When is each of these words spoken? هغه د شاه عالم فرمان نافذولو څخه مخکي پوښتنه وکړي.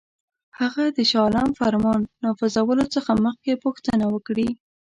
هغه 0.59 0.83
د 0.97 0.99
شاه 1.11 1.21
عالم 1.23 1.49
فرمان 1.59 2.01
نافذولو 2.23 2.85
څخه 2.95 3.11
مخکي 3.25 3.53
پوښتنه 3.63 4.05
وکړي. 4.13 4.49